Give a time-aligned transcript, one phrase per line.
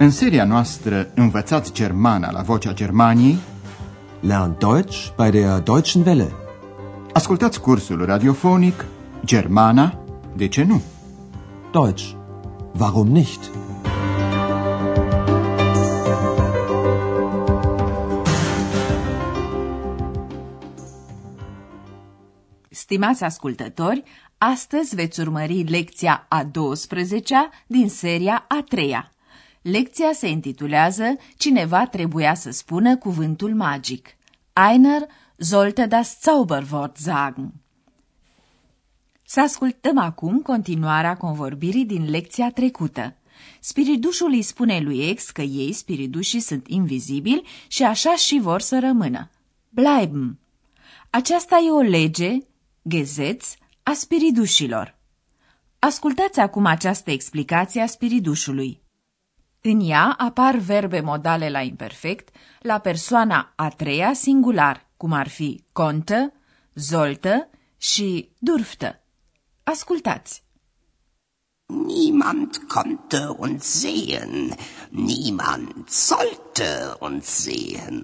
[0.00, 3.38] În seria noastră Învățați Germana la Vocea Germaniei
[4.20, 6.32] Lernt Deutsch bei der Deutschen Welle.
[7.12, 8.84] Ascultați cursul radiofonic
[9.24, 10.04] Germana,
[10.36, 10.82] de ce nu?
[11.72, 12.12] Deutsch.
[12.78, 13.50] Warum nicht?
[22.68, 24.02] Stimați ascultători,
[24.38, 29.17] astăzi veți urmări lecția a 12-a din seria a 3-a.
[29.62, 34.08] Lecția se intitulează Cineva trebuia să spună cuvântul magic.
[34.72, 35.02] Einer
[35.36, 37.52] sollte das Zauberwort sagen.
[39.22, 43.16] Să ascultăm acum continuarea convorbirii din lecția trecută.
[43.60, 48.78] Spiridușul îi spune lui Ex că ei, spiridușii, sunt invizibili și așa și vor să
[48.78, 49.30] rămână.
[49.68, 50.38] Bleiben.
[51.10, 52.38] Aceasta e o lege,
[52.88, 54.96] Gesetz, a spiridușilor.
[55.78, 58.82] Ascultați acum această explicație a spiridușului.
[59.72, 62.28] În ea apar verbe modale la imperfect,
[62.60, 66.32] la persoana a treia singular, cum ar fi contă,
[66.74, 69.00] zoltă și durftă.
[69.62, 70.42] Ascultați!
[71.66, 74.56] Niemand konnte uns sehen,
[74.90, 78.02] niemand sollte uns sehen.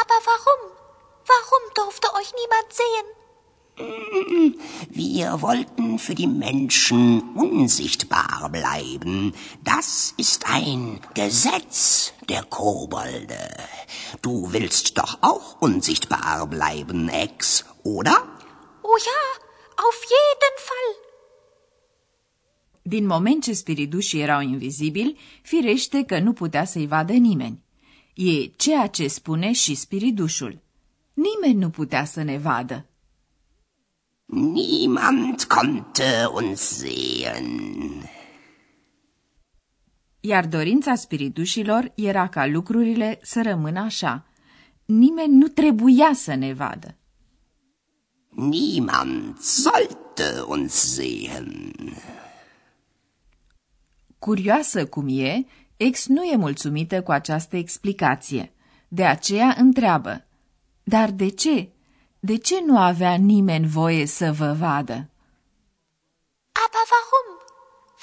[0.00, 0.62] Aber warum?
[1.30, 3.08] Warum durfte euch niemand sehen?
[3.78, 7.00] Wir wollten für die Menschen
[7.34, 9.34] unsichtbar bleiben.
[9.64, 13.54] Das ist ein Gesetz der Kobolde.
[14.22, 18.16] Du willst doch auch unsichtbar bleiben, Ex, oder?
[18.82, 19.22] Oh ja,
[19.86, 20.90] auf jeden Fall.
[22.82, 27.64] Din moment ce spiridușii erau invizibili, firește că nu putea să-i vadă nimeni.
[28.14, 30.58] E ceea ce spune și spiridușul.
[31.14, 32.86] Nimeni nu putea să ne vadă.
[34.26, 38.02] Niemand konnte uns sehen.
[40.20, 44.26] Iar dorința spiritușilor era ca lucrurile să rămână așa.
[44.84, 46.96] Nimeni nu trebuia să ne vadă.
[48.28, 51.74] Niemand sollte uns sehen.
[54.18, 55.44] Curioasă cum e,
[55.76, 58.52] ex nu e mulțumită cu această explicație.
[58.88, 60.24] De aceea întreabă,
[60.82, 61.70] dar de ce?
[62.20, 65.08] De ce nu avea nimeni voie să vă vadă?
[66.64, 67.28] Aber warum?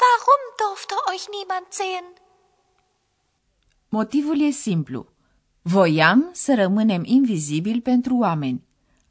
[0.02, 2.06] Warum durfte euch niemand sehen?
[3.90, 5.08] Motivul e simplu.
[5.62, 8.64] Voiam să rămânem invizibili pentru oameni.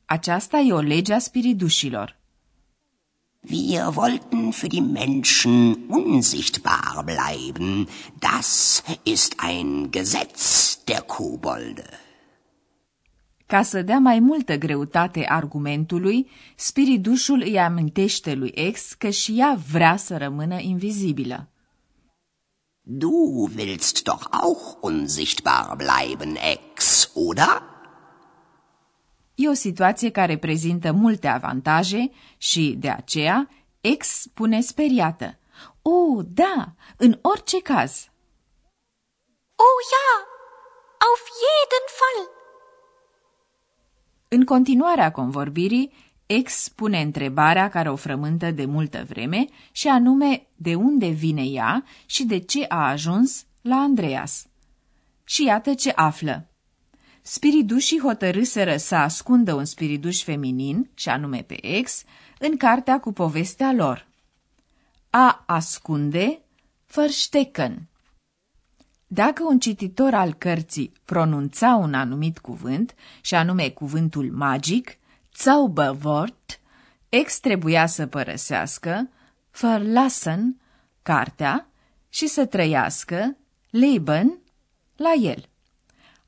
[0.04, 2.20] Aceasta e o lege a spiridușilor.
[3.44, 7.88] Wir wollten für die Menschen unsichtbar bleiben.
[8.18, 11.84] Das ist ein Gesetz der Kobolde.
[13.52, 19.58] Ca să dea mai multă greutate argumentului, spiridușul îi amintește lui Ex că și ea
[19.72, 21.48] vrea să rămână invizibilă.
[22.80, 23.10] Du
[23.56, 27.62] willst doch auch unsichtbar bleiben, Ex, oder?
[29.34, 33.48] E o situație care prezintă multe avantaje și, de aceea,
[33.80, 35.38] Ex spune speriată.
[35.82, 38.10] Oh, da, în orice caz.
[39.54, 40.10] Oh ja,
[40.98, 42.41] auf jeden Fall.
[44.34, 45.92] În continuarea convorbirii,
[46.26, 51.84] Ex pune întrebarea care o frământă de multă vreme și anume de unde vine ea
[52.06, 54.46] și de ce a ajuns la Andreas.
[55.24, 56.46] Și iată ce află.
[57.22, 62.04] Spiridușii hotărâseră să ascundă un spiriduș feminin, și anume pe ex,
[62.38, 64.06] în cartea cu povestea lor.
[65.10, 66.40] A ascunde,
[66.94, 67.88] verstecken.
[69.14, 74.98] Dacă un cititor al cărții pronunța un anumit cuvânt, și anume cuvântul magic,
[75.36, 76.60] Zauberwort,
[77.08, 79.08] ex trebuia să părăsească,
[79.60, 80.60] verlassen,
[81.02, 81.68] cartea
[82.08, 83.36] și să trăiască,
[83.70, 84.38] leben,
[84.96, 85.48] la el.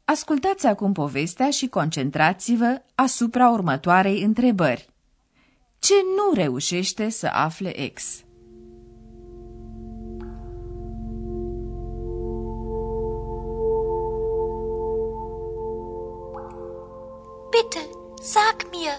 [0.04, 4.88] Ascultați acum povestea și concentrați-vă asupra următoarei întrebări.
[5.78, 8.23] Ce nu reușește să afle ex?
[17.54, 17.86] Bitte,
[18.20, 18.90] sag mir,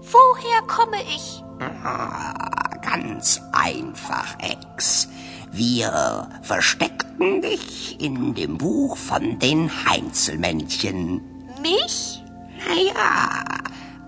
[0.00, 1.44] woher komme ich?
[1.60, 2.34] Ah,
[2.82, 5.06] ganz einfach, Ex.
[5.52, 11.20] Wir versteckten dich in dem Buch von den Heinzelmännchen.
[11.62, 12.24] Mich?
[12.66, 13.44] Naja,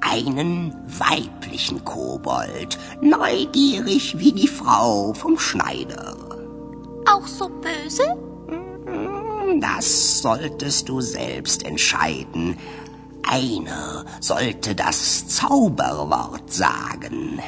[0.00, 6.16] einen weiblichen Kobold, neugierig wie die Frau vom Schneider.
[7.06, 8.02] Auch so böse?
[9.60, 12.58] Das solltest du selbst entscheiden.
[13.28, 17.40] Einer sollte das Zauberwort sagen.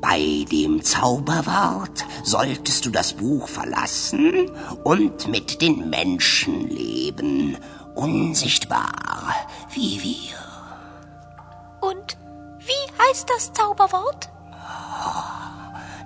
[0.00, 4.50] Bei dem Zauberwort solltest du das Buch verlassen
[4.82, 7.56] und mit den Menschen leben,
[7.94, 9.34] unsichtbar
[9.72, 11.88] wie wir.
[11.88, 12.18] Und
[12.58, 14.28] wie heißt das Zauberwort?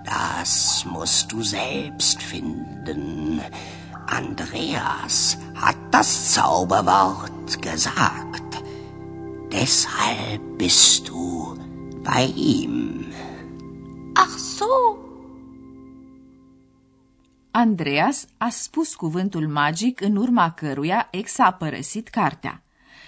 [0.04, 3.40] Das musst du selbst finden.
[4.06, 8.45] Andreas hat das Zauberwort gesagt.
[9.58, 11.56] Deshalb bist du
[12.02, 13.06] bei ihm.
[14.14, 14.98] Ach so.
[17.50, 22.62] Andreas a spus cuvântul magic în urma căruia ex a părăsit cartea.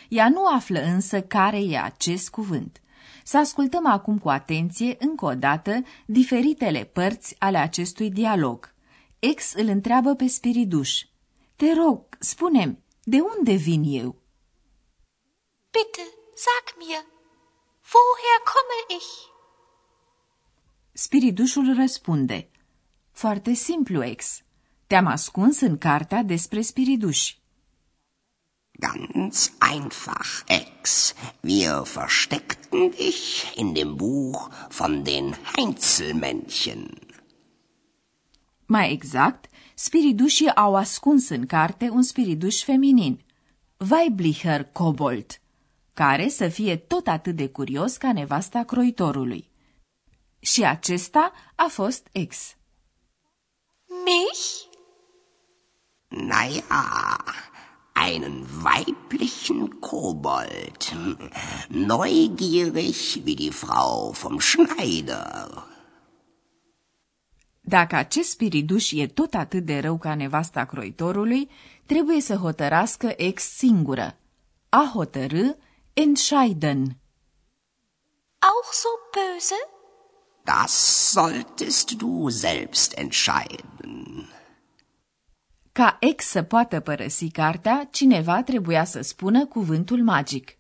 [0.09, 2.83] Ea nu află însă care e acest cuvânt.
[3.25, 8.75] Să ascultăm acum cu atenție, încă o dată, diferitele părți ale acestui dialog.
[9.19, 11.03] Ex îl întreabă pe Spiriduș.
[11.57, 14.17] Te rog, spune de unde vin eu?
[15.71, 17.03] Bitte, sag mir,
[17.93, 19.11] woher komme ich?
[20.93, 22.49] Spiridușul răspunde.
[23.13, 24.43] Foarte simplu, ex.
[24.87, 27.41] Te-am ascuns în cartea despre spiriduși.
[28.71, 31.15] Ganz einfach, Ex.
[31.41, 36.99] Wir versteckten dich in dem Buch von den Heinzelmännchen.
[38.67, 43.25] Mai exact, spiridușii au ascuns în carte un spiriduș feminin,
[43.91, 45.41] Weiblicher Kobold,
[45.99, 49.51] care să fie tot atât de curios ca nevasta croitorului.
[50.39, 52.57] Și acesta a fost ex.
[54.05, 54.67] Mich?
[56.09, 57.17] Naja,
[58.07, 60.77] einen weiblichen Kobold.
[61.69, 65.67] Neugierig wie die Frau vom Schneider.
[67.61, 71.51] Dacă acest spiriduș e tot atât de rău ca nevasta croitorului,
[71.87, 74.17] trebuie să hotărască ex singură.
[74.69, 75.57] A hotărâ,
[75.99, 76.81] entscheiden.
[78.41, 79.59] Auch so böse?
[80.45, 80.73] Das
[81.13, 84.29] solltest du selbst entscheiden.
[85.73, 90.57] Ca ex să poată părăsi cartea, cineva trebuia să spună cuvântul magic.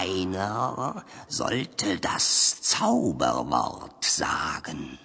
[0.00, 4.98] Einer sollte das Zauberwort sagen.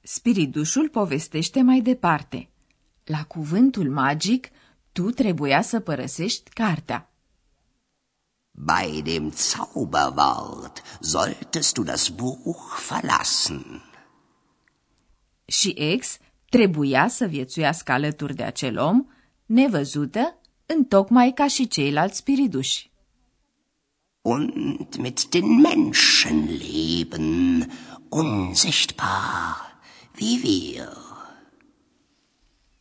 [0.00, 2.50] Spiridușul povestește mai departe.
[3.04, 4.48] La cuvântul magic,
[4.92, 7.10] tu trebuia să părăsești cartea.
[8.58, 13.82] Bei dem Zauberwort solltest du das Buch verlassen.
[15.44, 16.18] Și ex
[16.48, 19.06] trebuia să viețuiască alături de acel om,
[19.46, 22.90] nevăzută, întocmai ca și ceilalți spiriduși.
[24.20, 27.70] Und mit den Menschen leben,
[28.08, 29.78] unsichtbar
[30.20, 30.96] wie wir.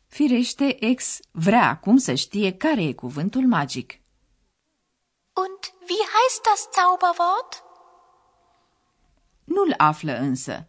[0.07, 4.00] Firește, ex vrea acum să știe care e cuvântul magic.
[5.44, 7.64] Und wie heißt das Zauberwort?
[9.44, 10.68] Nu-l află însă.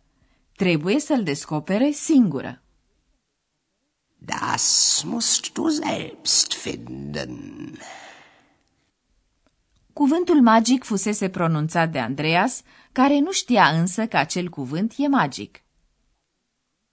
[0.57, 2.63] Trebuie să-l descopere singură.
[4.19, 7.79] Das musst du selbst finden.
[9.93, 12.63] Cuvântul magic fusese pronunțat de Andreas,
[12.93, 15.61] care nu știa însă că acel cuvânt e magic.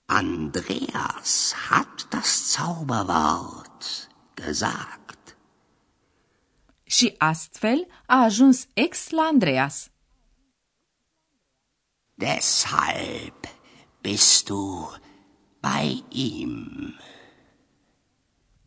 [0.05, 5.02] Andreas hat das Zauberwort gesagt.
[6.83, 9.91] Și astfel a ajuns ex la Andreas.
[12.13, 13.33] Deshalb
[14.01, 14.91] bist du
[15.59, 16.95] bei ihm.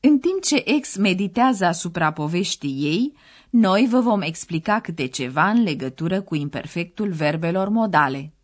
[0.00, 3.12] În timp ce ex meditează asupra poveștii ei,
[3.50, 8.36] noi vă vom explica câte ceva în legătură cu imperfectul verbelor modale.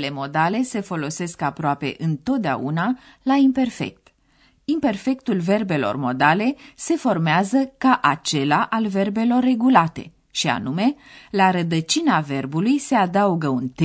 [0.00, 4.08] Verbele modale se folosesc aproape întotdeauna la imperfect.
[4.64, 10.94] Imperfectul verbelor modale se formează ca acela al verbelor regulate, și anume,
[11.30, 13.80] la rădăcina verbului se adaugă un T,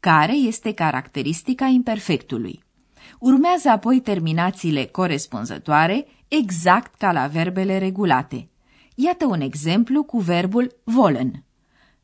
[0.00, 2.62] care este caracteristica imperfectului.
[3.18, 8.48] Urmează apoi terminațiile corespunzătoare, exact ca la verbele regulate.
[8.94, 11.44] Iată un exemplu cu verbul wollen.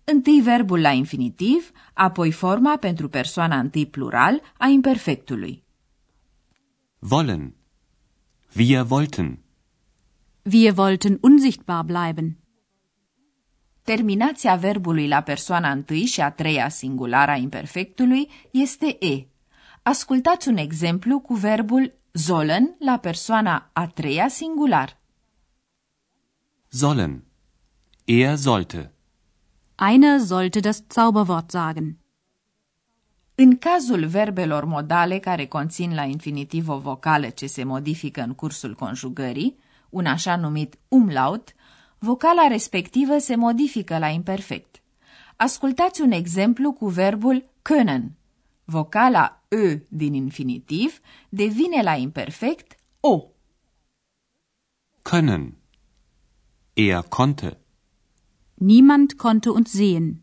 [0.08, 5.64] Întâi verbul la infinitiv, apoi forma pentru persoana întâi plural a imperfectului.
[7.10, 7.54] Wollen.
[8.56, 9.38] Wir wollten.
[10.52, 12.38] Wir wollten unsichtbar bleiben.
[13.82, 19.26] Terminația verbului la persoana întâi și a treia singulară a imperfectului este e.
[19.82, 25.00] Ascultați un exemplu cu verbul sollen la persoana a treia singular.
[26.68, 27.24] Sollen.
[28.04, 28.95] Er sollte.
[29.78, 31.98] Einer sollte das Zauberwort sagen.
[33.34, 38.74] În cazul verbelor modale care conțin la infinitiv o vocală ce se modifică în cursul
[38.74, 39.58] conjugării,
[39.90, 41.54] un așa numit umlaut,
[41.98, 44.82] vocala respectivă se modifică la imperfect.
[45.36, 48.04] Ascultați un exemplu cu verbul können.
[48.64, 53.22] Vocala ö din infinitiv devine la imperfect o.
[55.02, 55.52] Können.
[56.72, 57.65] Er konnte.
[58.58, 60.22] Niemand konnte uns sehen.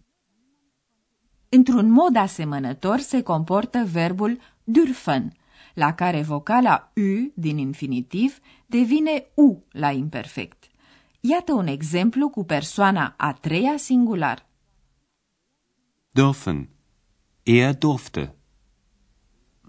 [1.49, 5.31] Într-un mod asemănător se comportă verbul dürfen,
[5.73, 10.63] la care vocala U din infinitiv devine U la imperfect.
[11.19, 14.49] Iată un exemplu cu persoana a treia singular.
[16.11, 16.69] Dürfen.
[17.43, 18.35] Er durfte.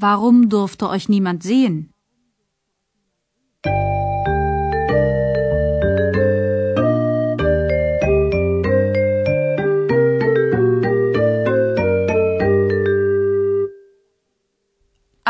[0.00, 1.88] Warum durfte euch niemand sehen?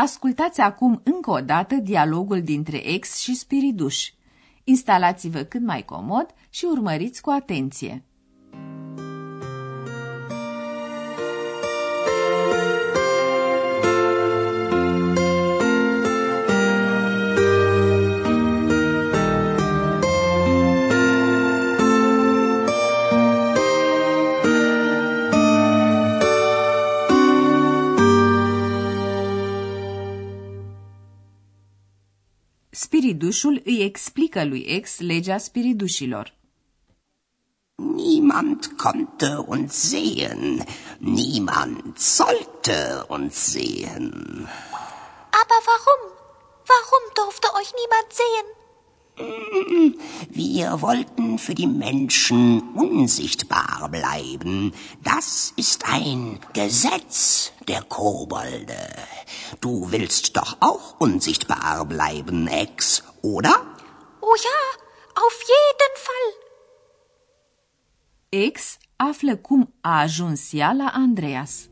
[0.05, 4.09] Ascultați acum încă o dată dialogul dintre ex și spiriduș.
[4.63, 8.03] Instalați-vă cât mai comod și urmăriți cu atenție.
[33.05, 36.33] Spiridușul îi explică lui ex legea spiridușilor.
[37.75, 40.65] Niemand konnte uns sehen,
[40.97, 44.11] niemand sollte uns sehen.
[45.41, 46.01] Aber warum?
[46.71, 48.47] Warum durfte euch niemand sehen?
[50.29, 54.73] Wir wollten für die Menschen unsichtbar bleiben.
[55.03, 58.89] Das ist ein Gesetz der Kobolde.
[59.61, 63.55] Du willst doch auch unsichtbar bleiben, Ex, oder?
[64.21, 64.59] Oh ja,
[65.25, 66.29] auf jeden Fall.
[68.29, 71.69] Ex află cum a ajuns ea la Andreas.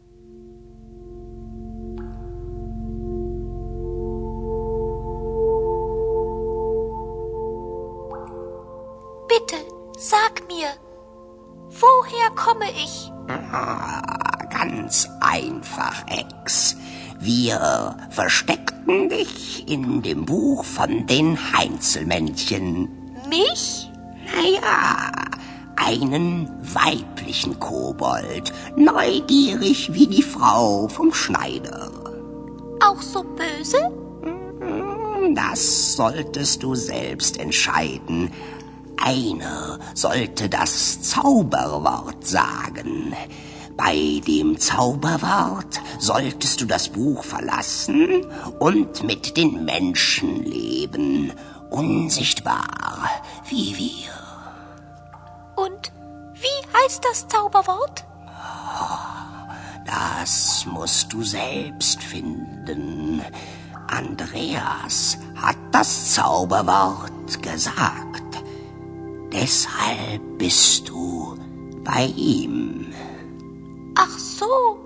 [10.55, 10.67] Mir,
[11.69, 13.11] woher komme ich?
[14.49, 16.75] Ganz einfach, Ex.
[17.19, 22.89] Wir versteckten dich in dem Buch von den Heinzelmännchen.
[23.29, 23.89] Mich?
[24.25, 25.11] Naja,
[25.75, 31.91] einen weiblichen Kobold, neugierig wie die Frau vom Schneider.
[32.85, 33.91] Auch so böse?
[35.33, 38.31] Das solltest du selbst entscheiden.
[39.05, 43.13] Einer sollte das Zauberwort sagen.
[43.75, 48.25] Bei dem Zauberwort solltest du das Buch verlassen
[48.59, 51.33] und mit den Menschen leben,
[51.69, 53.09] unsichtbar
[53.49, 55.61] wie wir.
[55.61, 55.91] Und
[56.35, 58.05] wie heißt das Zauberwort?
[59.85, 63.21] Das musst du selbst finden.
[63.87, 68.22] Andreas hat das Zauberwort gesagt.
[69.33, 71.35] Deshalb bist du
[71.83, 72.55] bei ihm.
[73.95, 74.77] Ach so.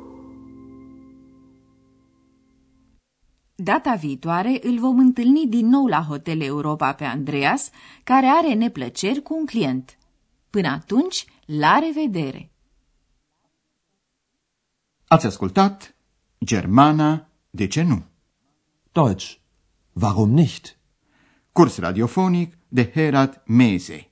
[3.56, 7.70] Data viitoare îl vom întâlni din nou la Hotel Europa pe Andreas,
[8.04, 9.98] care are neplăceri cu un client.
[10.50, 12.52] Până atunci, la revedere!
[15.08, 15.96] Ați ascultat
[16.46, 18.04] Germana, de ce nu?
[18.92, 19.38] Deutsch.
[19.94, 20.78] Warum nicht?
[21.52, 24.12] Curs radiofonic de Herat Mese.